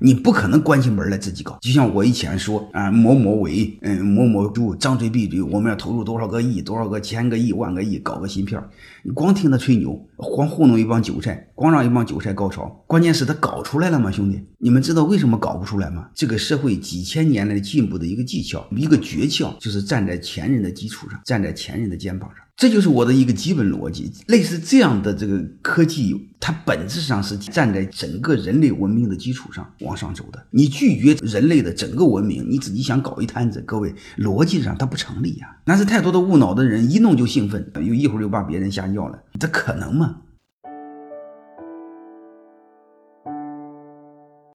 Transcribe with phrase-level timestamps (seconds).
[0.00, 1.58] 你不可能关起门来自己搞。
[1.60, 8.62] 就像我以前说啊，某某伟，嗯，某某猪张嘴闭嘴，我们要投入多少个亿，多少个千个亿、万个亿搞个芯片，
[9.02, 12.84] 你光听他吹牛，光糊弄一帮韭菜，光让一帮韭菜高潮。
[12.86, 14.40] 关键是他搞出来了吗，兄弟？
[14.58, 16.08] 你们知道为什么搞不出来吗？
[16.14, 22.44] 这个社会几千年来进步的一个技巧，一个诀窍，就是站在前人的基础上，站在前人的肩膀上。
[22.58, 24.10] 这就是我的一个基本逻辑。
[24.26, 30.44] 类似这样的这个科技，它本质上是站在整个人类文明的基础上往上走的。
[30.50, 35.56] 你拒绝人类的整个文明，你自己想搞一摊子，各位逻辑上它不成立呀。
[35.66, 40.16] 那是太多的误脑的人，一弄就兴奋，又一会儿又把别人吓尿了，这可能吗？